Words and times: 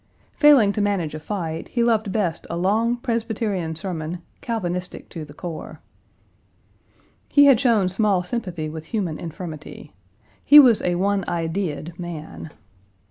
Failing 0.33 0.73
to 0.73 0.81
manage 0.81 1.13
a 1.13 1.19
fight, 1.19 1.67
he 1.67 1.83
loved 1.83 2.11
best 2.11 2.47
a 2.49 2.57
long 2.57 2.97
Presbyterian 2.97 3.75
sermon, 3.75 4.23
Calvinistic 4.41 5.09
to 5.09 5.23
the 5.23 5.31
core. 5.35 5.79
"He 7.29 7.45
had 7.45 7.59
shown 7.59 7.87
small 7.87 8.23
sympathy 8.23 8.67
with 8.67 8.85
human 8.85 9.19
infirmity. 9.19 9.93
He 10.43 10.57
was 10.59 10.81
a 10.81 10.95
one 10.95 11.23
idea 11.29 11.77
ed 11.77 11.99
man. 11.99 12.49